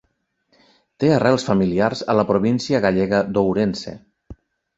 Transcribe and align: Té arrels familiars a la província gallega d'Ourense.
Té 1.03 1.11
arrels 1.17 1.45
familiars 1.49 2.01
a 2.15 2.15
la 2.21 2.25
província 2.31 2.81
gallega 2.87 3.21
d'Ourense. 3.37 3.95